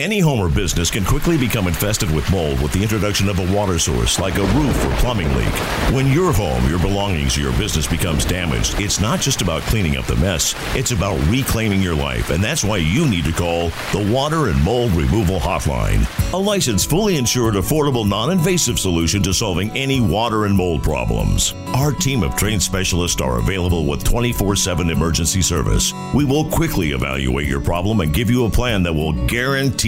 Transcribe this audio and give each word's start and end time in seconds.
Any 0.00 0.20
home 0.20 0.38
or 0.38 0.48
business 0.48 0.92
can 0.92 1.04
quickly 1.04 1.36
become 1.36 1.66
infested 1.66 2.08
with 2.12 2.30
mold 2.30 2.62
with 2.62 2.72
the 2.72 2.80
introduction 2.80 3.28
of 3.28 3.40
a 3.40 3.52
water 3.52 3.80
source 3.80 4.20
like 4.20 4.38
a 4.38 4.44
roof 4.54 4.84
or 4.84 4.94
plumbing 4.98 5.26
leak. 5.34 5.52
When 5.92 6.06
your 6.06 6.32
home, 6.32 6.68
your 6.70 6.78
belongings, 6.78 7.36
or 7.36 7.40
your 7.40 7.58
business 7.58 7.88
becomes 7.88 8.24
damaged, 8.24 8.78
it's 8.78 9.00
not 9.00 9.20
just 9.20 9.42
about 9.42 9.62
cleaning 9.62 9.96
up 9.96 10.06
the 10.06 10.14
mess, 10.14 10.54
it's 10.76 10.92
about 10.92 11.18
reclaiming 11.26 11.82
your 11.82 11.96
life. 11.96 12.30
And 12.30 12.44
that's 12.44 12.62
why 12.62 12.76
you 12.76 13.08
need 13.08 13.24
to 13.24 13.32
call 13.32 13.70
the 13.90 14.08
Water 14.14 14.50
and 14.50 14.62
Mold 14.62 14.92
Removal 14.92 15.40
Hotline. 15.40 16.06
A 16.32 16.36
licensed, 16.36 16.88
fully 16.88 17.16
insured, 17.16 17.54
affordable, 17.54 18.08
non 18.08 18.30
invasive 18.30 18.78
solution 18.78 19.20
to 19.24 19.34
solving 19.34 19.76
any 19.76 20.00
water 20.00 20.44
and 20.44 20.56
mold 20.56 20.84
problems. 20.84 21.54
Our 21.74 21.90
team 21.90 22.22
of 22.22 22.36
trained 22.36 22.62
specialists 22.62 23.20
are 23.20 23.40
available 23.40 23.84
with 23.84 24.04
24 24.04 24.54
7 24.54 24.90
emergency 24.90 25.42
service. 25.42 25.92
We 26.14 26.24
will 26.24 26.48
quickly 26.50 26.92
evaluate 26.92 27.48
your 27.48 27.60
problem 27.60 27.98
and 27.98 28.14
give 28.14 28.30
you 28.30 28.46
a 28.46 28.50
plan 28.50 28.84
that 28.84 28.92
will 28.92 29.12
guarantee 29.26 29.87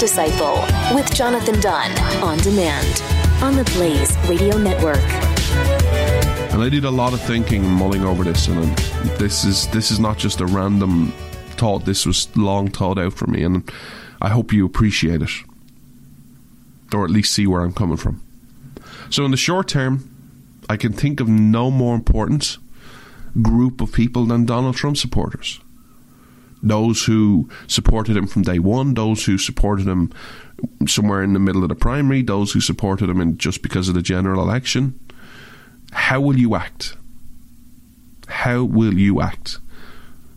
Disciple 0.00 0.64
with 0.94 1.14
Jonathan 1.14 1.60
Dunn 1.60 1.90
on 2.22 2.38
demand 2.38 3.02
on 3.42 3.54
the 3.54 3.64
Blaze 3.74 4.16
Radio 4.30 4.56
Network. 4.56 4.96
And 6.54 6.62
I 6.62 6.70
did 6.70 6.86
a 6.86 6.90
lot 6.90 7.12
of 7.12 7.20
thinking 7.20 7.62
and 7.66 7.74
mulling 7.74 8.02
over 8.02 8.24
this, 8.24 8.48
and 8.48 8.74
this 9.18 9.44
is 9.44 9.66
this 9.68 9.90
is 9.90 10.00
not 10.00 10.16
just 10.16 10.40
a 10.40 10.46
random 10.46 11.12
thought. 11.58 11.84
This 11.84 12.06
was 12.06 12.34
long 12.34 12.70
thought 12.70 12.98
out 12.98 13.12
for 13.12 13.26
me, 13.26 13.42
and 13.42 13.70
I 14.22 14.30
hope 14.30 14.54
you 14.54 14.64
appreciate 14.64 15.20
it, 15.20 15.30
or 16.94 17.04
at 17.04 17.10
least 17.10 17.34
see 17.34 17.46
where 17.46 17.60
I'm 17.60 17.74
coming 17.74 17.98
from. 17.98 18.22
So, 19.10 19.26
in 19.26 19.32
the 19.32 19.36
short 19.36 19.68
term, 19.68 20.08
I 20.70 20.78
can 20.78 20.94
think 20.94 21.20
of 21.20 21.28
no 21.28 21.70
more 21.70 21.94
important 21.94 22.56
group 23.42 23.82
of 23.82 23.92
people 23.92 24.24
than 24.24 24.46
Donald 24.46 24.76
Trump 24.76 24.96
supporters 24.96 25.60
those 26.62 27.04
who 27.04 27.48
supported 27.66 28.16
him 28.16 28.26
from 28.26 28.42
day 28.42 28.58
one, 28.58 28.94
those 28.94 29.24
who 29.24 29.38
supported 29.38 29.86
him 29.86 30.12
somewhere 30.86 31.22
in 31.22 31.32
the 31.32 31.38
middle 31.38 31.62
of 31.62 31.68
the 31.68 31.74
primary, 31.74 32.22
those 32.22 32.52
who 32.52 32.60
supported 32.60 33.08
him 33.08 33.20
in 33.20 33.38
just 33.38 33.62
because 33.62 33.88
of 33.88 33.94
the 33.94 34.02
general 34.02 34.42
election. 34.42 34.98
How 35.92 36.20
will 36.20 36.38
you 36.38 36.54
act? 36.54 36.96
How 38.28 38.62
will 38.62 38.94
you 38.94 39.20
act? 39.20 39.58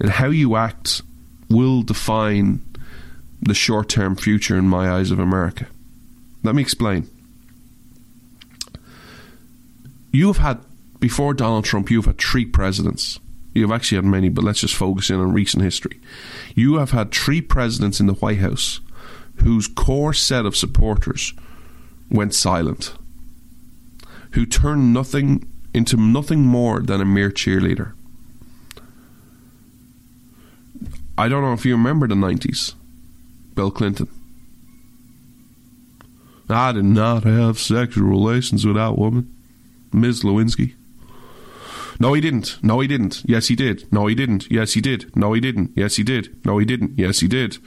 And 0.00 0.10
how 0.10 0.28
you 0.28 0.56
act 0.56 1.02
will 1.48 1.82
define 1.82 2.62
the 3.40 3.54
short 3.54 3.88
term 3.88 4.16
future 4.16 4.56
in 4.56 4.68
my 4.68 4.90
eyes 4.90 5.10
of 5.10 5.18
America. 5.18 5.66
Let 6.42 6.54
me 6.54 6.62
explain. 6.62 7.08
You 10.12 10.28
have 10.28 10.38
had, 10.38 10.60
before 11.00 11.34
Donald 11.34 11.64
Trump, 11.64 11.90
you 11.90 11.98
have 11.98 12.06
had 12.06 12.18
three 12.18 12.44
presidents 12.44 13.18
you 13.54 13.62
have 13.62 13.72
actually 13.72 13.96
had 13.96 14.04
many, 14.04 14.28
but 14.28 14.44
let's 14.44 14.60
just 14.60 14.74
focus 14.74 15.10
in 15.10 15.20
on 15.20 15.32
recent 15.32 15.62
history. 15.62 16.00
You 16.54 16.76
have 16.76 16.90
had 16.90 17.12
three 17.12 17.40
presidents 17.40 18.00
in 18.00 18.06
the 18.06 18.14
White 18.14 18.38
House 18.38 18.80
whose 19.36 19.68
core 19.68 20.12
set 20.14 20.46
of 20.46 20.56
supporters 20.56 21.34
went 22.10 22.34
silent, 22.34 22.94
who 24.32 24.46
turned 24.46 24.92
nothing 24.92 25.48
into 25.74 25.96
nothing 25.96 26.40
more 26.40 26.80
than 26.80 27.00
a 27.00 27.04
mere 27.04 27.30
cheerleader. 27.30 27.92
I 31.16 31.28
don't 31.28 31.42
know 31.42 31.52
if 31.52 31.64
you 31.64 31.72
remember 31.74 32.06
the 32.06 32.14
90s. 32.14 32.74
Bill 33.54 33.70
Clinton. 33.70 34.08
I 36.48 36.72
did 36.72 36.84
not 36.84 37.24
have 37.24 37.58
sexual 37.58 38.08
relations 38.08 38.66
with 38.66 38.76
that 38.76 38.98
woman. 38.98 39.34
Ms. 39.92 40.22
Lewinsky. 40.22 40.74
No, 42.02 42.14
he 42.14 42.20
didn't. 42.20 42.58
No, 42.64 42.80
he 42.80 42.88
didn't. 42.88 43.22
Yes, 43.26 43.46
he 43.46 43.54
did. 43.54 43.86
No, 43.92 44.08
he 44.08 44.16
didn't. 44.16 44.50
Yes, 44.50 44.72
he 44.72 44.80
did. 44.80 45.16
No, 45.16 45.34
he 45.34 45.40
didn't. 45.40 45.70
Yes, 45.76 45.94
he 45.94 46.02
did. 46.02 46.44
No, 46.44 46.58
he 46.58 46.64
didn't. 46.64 46.98
Yes, 46.98 47.20
he 47.20 47.28
did. 47.28 47.58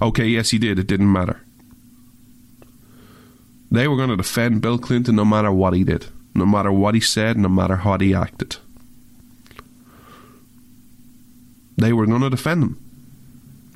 Okay, 0.00 0.24
yes, 0.24 0.52
he 0.52 0.58
did. 0.58 0.78
It 0.78 0.86
didn't 0.86 1.12
matter. 1.12 1.42
They 3.70 3.86
were 3.86 3.98
going 3.98 4.08
to 4.08 4.16
defend 4.16 4.62
Bill 4.62 4.78
Clinton 4.78 5.16
no 5.16 5.26
matter 5.26 5.52
what 5.52 5.74
he 5.74 5.84
did, 5.84 6.06
no 6.34 6.46
matter 6.46 6.72
what 6.72 6.94
he 6.94 7.00
said, 7.00 7.36
no 7.36 7.50
matter 7.50 7.76
how 7.76 7.98
he 7.98 8.14
acted. 8.14 8.56
They 11.76 11.92
were 11.92 12.06
going 12.06 12.22
to 12.22 12.30
defend 12.30 12.62
him 12.62 12.78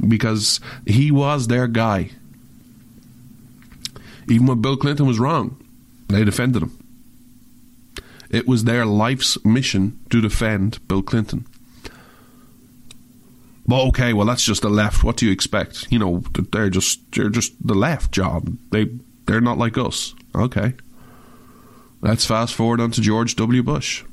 because 0.08 0.58
he 0.86 1.10
was 1.10 1.48
their 1.48 1.66
guy. 1.66 2.12
Even 4.26 4.46
when 4.46 4.62
Bill 4.62 4.78
Clinton 4.78 5.04
was 5.04 5.18
wrong, 5.18 5.62
they 6.08 6.24
defended 6.24 6.62
him. 6.62 6.87
It 8.30 8.46
was 8.46 8.64
their 8.64 8.84
life's 8.84 9.42
mission 9.44 10.00
to 10.10 10.20
defend 10.20 10.86
Bill 10.86 11.02
Clinton. 11.02 11.46
But 13.66 13.86
okay, 13.88 14.12
well 14.12 14.26
that's 14.26 14.44
just 14.44 14.62
the 14.62 14.70
left. 14.70 15.04
What 15.04 15.16
do 15.16 15.26
you 15.26 15.32
expect? 15.32 15.86
You 15.90 15.98
know, 15.98 16.24
they're 16.52 16.70
just 16.70 17.12
they're 17.12 17.28
just 17.28 17.54
the 17.66 17.74
left 17.74 18.12
job. 18.12 18.56
They 18.70 18.86
they're 19.26 19.40
not 19.40 19.58
like 19.58 19.76
us. 19.76 20.14
Okay. 20.34 20.74
Let's 22.00 22.24
fast 22.24 22.54
forward 22.54 22.80
on 22.80 22.92
to 22.92 23.00
George 23.00 23.36
W. 23.36 23.62
Bush. 23.62 24.04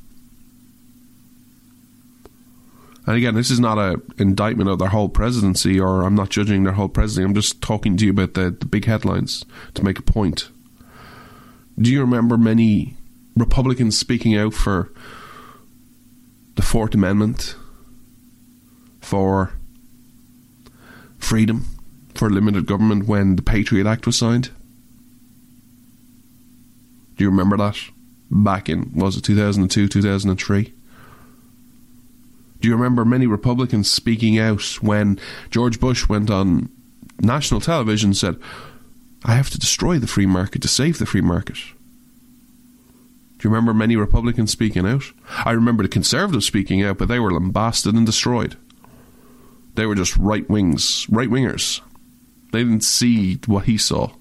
And 3.08 3.16
again, 3.16 3.36
this 3.36 3.52
is 3.52 3.60
not 3.60 3.78
an 3.78 4.02
indictment 4.18 4.70
of 4.70 4.80
their 4.80 4.90
whole 4.90 5.10
presidency, 5.10 5.80
or 5.80 6.02
I'm 6.02 6.16
not 6.16 6.30
judging 6.30 6.64
their 6.64 6.74
whole 6.74 6.90
presidency. 6.90 7.24
I'm 7.24 7.36
just 7.36 7.62
talking 7.62 7.96
to 7.98 8.06
you 8.06 8.12
about 8.12 8.34
the, 8.34 8.50
the 8.50 8.66
big 8.66 8.86
headlines 8.86 9.46
to 9.76 9.84
make 9.84 10.00
a 10.00 10.02
point. 10.02 10.50
Do 11.78 11.92
you 11.92 12.02
remember 12.02 12.38
many 12.38 12.98
Republicans 13.36 13.98
speaking 13.98 14.36
out 14.36 14.54
for 14.54 14.92
the 16.56 16.62
Fourth 16.62 16.94
Amendment, 16.94 17.56
for 19.02 19.54
freedom, 21.18 21.66
for 22.14 22.30
limited 22.30 22.66
government 22.66 23.08
when 23.08 23.36
the 23.36 23.42
Patriot 23.42 23.86
Act 23.86 24.06
was 24.06 24.18
signed. 24.18 24.50
Do 27.18 27.24
you 27.24 27.30
remember 27.30 27.58
that? 27.58 27.78
Back 28.32 28.70
in, 28.70 28.92
was 28.94 29.18
it 29.18 29.22
2002, 29.22 29.88
2003? 29.88 30.74
Do 32.62 32.68
you 32.68 32.76
remember 32.76 33.06
many 33.06 33.28
Republicans 33.28 33.92
speaking 33.92 34.40
out 34.40 34.64
when 34.82 35.20
George 35.52 35.80
Bush 35.80 36.10
went 36.10 36.32
on 36.32 36.70
national 37.20 37.62
television 37.62 38.10
and 38.10 38.18
said, 38.18 38.38
I 39.24 39.36
have 39.36 39.50
to 39.52 39.60
destroy 39.60 40.00
the 40.00 40.08
free 40.08 40.26
market 40.26 40.62
to 40.62 40.68
save 40.68 40.98
the 40.98 41.06
free 41.06 41.22
market? 41.22 41.58
You 43.44 43.50
remember 43.50 43.74
many 43.74 43.96
Republicans 43.96 44.52
speaking 44.52 44.88
out? 44.88 45.04
I 45.46 45.52
remember 45.52 45.84
the 45.84 45.90
Conservatives 45.90 46.48
speaking 46.48 46.84
out, 46.84 46.98
but 46.98 47.08
they 47.08 47.20
were 47.20 47.32
lambasted 47.32 47.94
and 47.94 48.06
destroyed. 48.06 48.58
They 49.76 49.86
were 49.86 49.96
just 49.96 50.18
right 50.18 50.50
wings, 50.50 51.06
right 51.10 51.30
wingers. 51.30 51.82
They 52.52 52.60
didn't 52.60 52.84
see 52.84 53.40
what 53.46 53.66
he 53.66 53.78
saw. 53.78 54.14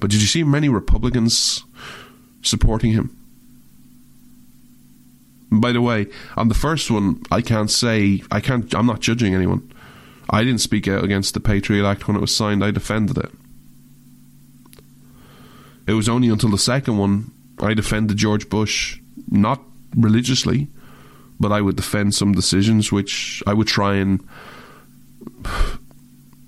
But 0.00 0.10
did 0.10 0.20
you 0.20 0.26
see 0.26 0.44
many 0.44 0.68
Republicans 0.68 1.64
supporting 2.40 2.92
him? 2.92 3.16
By 5.50 5.72
the 5.72 5.82
way, 5.82 6.06
on 6.36 6.48
the 6.48 6.54
first 6.54 6.90
one, 6.90 7.22
I 7.30 7.42
can't 7.42 7.70
say 7.70 8.22
I 8.30 8.40
can't. 8.40 8.72
I'm 8.74 8.86
not 8.86 9.00
judging 9.00 9.34
anyone. 9.34 9.70
I 10.30 10.44
didn't 10.44 10.60
speak 10.62 10.88
out 10.88 11.04
against 11.04 11.34
the 11.34 11.40
Patriot 11.40 11.86
Act 11.86 12.08
when 12.08 12.16
it 12.16 12.20
was 12.20 12.34
signed. 12.34 12.64
I 12.64 12.70
defended 12.70 13.18
it. 13.18 13.30
It 15.86 15.92
was 15.92 16.08
only 16.08 16.28
until 16.28 16.50
the 16.50 16.58
second 16.58 16.96
one 16.96 17.31
I 17.62 17.74
defended 17.74 18.16
George 18.16 18.48
Bush, 18.48 19.00
not 19.28 19.62
religiously, 19.96 20.68
but 21.38 21.52
I 21.52 21.60
would 21.60 21.76
defend 21.76 22.14
some 22.14 22.32
decisions 22.32 22.90
which 22.90 23.42
I 23.46 23.54
would 23.54 23.68
try 23.68 23.94
and 23.94 24.26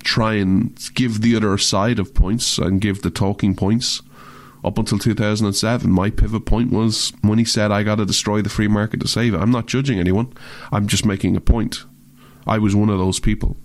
try 0.03 0.33
and 0.35 0.77
give 0.93 1.21
the 1.21 1.35
other 1.35 1.57
side 1.57 1.99
of 1.99 2.13
points 2.13 2.57
and 2.57 2.79
give 2.79 3.01
the 3.01 3.09
talking 3.09 3.55
points. 3.55 4.01
Up 4.63 4.77
until 4.79 4.97
2007, 4.97 5.91
my 5.91 6.09
pivot 6.09 6.45
point 6.45 6.71
was 6.71 7.13
when 7.21 7.37
he 7.37 7.45
said, 7.45 7.71
I 7.71 7.83
got 7.83 7.95
to 7.95 8.05
destroy 8.05 8.41
the 8.41 8.49
free 8.49 8.67
market 8.67 8.99
to 9.01 9.07
save 9.07 9.33
it. 9.35 9.39
I'm 9.39 9.51
not 9.51 9.67
judging 9.67 9.99
anyone, 9.99 10.33
I'm 10.71 10.87
just 10.87 11.05
making 11.05 11.35
a 11.35 11.41
point. 11.41 11.83
I 12.47 12.57
was 12.57 12.75
one 12.75 12.89
of 12.89 12.97
those 12.97 13.19
people. 13.19 13.57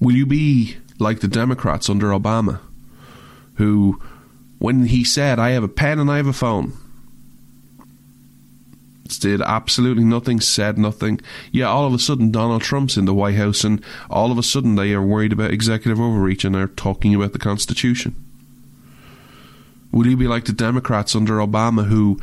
Will 0.00 0.16
you 0.16 0.26
be 0.26 0.76
like 0.98 1.20
the 1.20 1.28
Democrats 1.28 1.88
under 1.88 2.08
Obama, 2.08 2.60
who, 3.54 4.00
when 4.58 4.86
he 4.86 5.04
said, 5.04 5.38
I 5.38 5.50
have 5.50 5.62
a 5.62 5.68
pen 5.68 5.98
and 5.98 6.10
I 6.10 6.16
have 6.16 6.26
a 6.26 6.32
phone, 6.32 6.72
did 9.18 9.40
absolutely 9.42 10.04
nothing, 10.04 10.40
said 10.40 10.78
nothing. 10.78 11.20
Yeah, 11.50 11.66
all 11.66 11.86
of 11.86 11.94
a 11.94 11.98
sudden 11.98 12.30
Donald 12.30 12.62
Trump's 12.62 12.96
in 12.96 13.04
the 13.04 13.14
White 13.14 13.36
House, 13.36 13.64
and 13.64 13.82
all 14.10 14.32
of 14.32 14.38
a 14.38 14.42
sudden 14.42 14.74
they 14.74 14.92
are 14.92 15.02
worried 15.02 15.32
about 15.32 15.52
executive 15.52 16.00
overreach 16.00 16.44
and 16.44 16.56
are 16.56 16.68
talking 16.68 17.14
about 17.14 17.32
the 17.32 17.38
Constitution. 17.38 18.16
Will 19.90 20.06
you 20.06 20.16
be 20.16 20.28
like 20.28 20.46
the 20.46 20.52
Democrats 20.52 21.14
under 21.14 21.34
Obama 21.34 21.86
who 21.86 22.18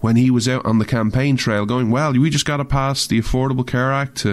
when 0.00 0.16
he 0.16 0.30
was 0.30 0.48
out 0.48 0.64
on 0.64 0.78
the 0.78 0.84
campaign 0.84 1.36
trail 1.36 1.66
going, 1.66 1.90
well, 1.90 2.12
we 2.12 2.30
just 2.30 2.46
got 2.46 2.56
to 2.56 2.64
pass 2.64 3.06
the 3.06 3.20
Affordable 3.20 3.66
Care 3.66 3.92
Act 3.92 4.16
to, 4.18 4.30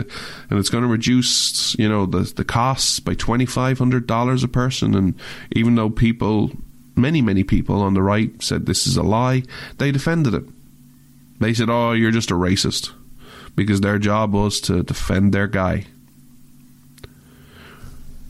and 0.49 0.59
it's 0.59 0.69
going 0.69 0.83
to 0.83 0.89
reduce, 0.89 1.77
you 1.77 1.89
know, 1.89 2.05
the, 2.05 2.19
the 2.35 2.45
costs 2.45 2.99
by 2.99 3.13
$2,500 3.13 4.43
a 4.43 4.47
person. 4.47 4.95
And 4.95 5.13
even 5.51 5.75
though 5.75 5.89
people, 5.89 6.51
many, 6.95 7.21
many 7.21 7.43
people 7.43 7.81
on 7.81 7.93
the 7.93 8.01
right 8.01 8.41
said 8.41 8.65
this 8.65 8.87
is 8.87 8.97
a 8.97 9.03
lie, 9.03 9.43
they 9.77 9.91
defended 9.91 10.33
it. 10.33 10.45
They 11.39 11.53
said, 11.53 11.69
oh, 11.69 11.91
you're 11.91 12.11
just 12.11 12.31
a 12.31 12.35
racist 12.35 12.91
because 13.55 13.81
their 13.81 13.99
job 13.99 14.33
was 14.33 14.61
to 14.61 14.83
defend 14.83 15.33
their 15.33 15.47
guy. 15.47 15.85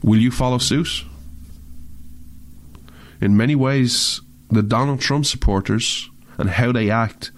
Will 0.04 0.20
you 0.20 0.32
follow 0.32 0.58
suit? 0.58 1.04
In 3.20 3.36
many 3.36 3.56
ways, 3.56 4.22
the 4.50 4.64
Donald 4.64 5.02
Trump 5.02 5.26
supporters 5.26 6.10
and 6.38 6.52
how 6.52 6.72
they 6.72 6.90
act 6.90 7.32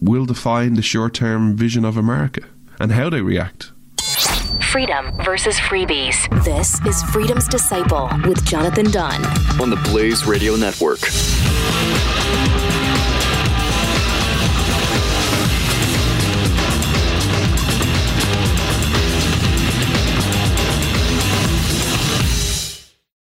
will 0.00 0.26
define 0.26 0.74
the 0.74 0.82
short 0.82 1.14
term 1.14 1.56
vision 1.56 1.84
of 1.84 1.96
America 1.96 2.42
and 2.80 2.92
how 2.92 3.08
they 3.10 3.20
react. 3.20 3.72
Freedom 4.70 5.12
versus 5.24 5.56
freebies. 5.56 6.16
This 6.44 6.84
is 6.84 7.02
Freedom's 7.04 7.48
Disciple 7.48 8.10
with 8.26 8.44
Jonathan 8.44 8.90
Dunn 8.90 9.24
on 9.60 9.70
the 9.70 9.80
Blaze 9.90 10.26
Radio 10.26 10.56
Network. 10.56 11.00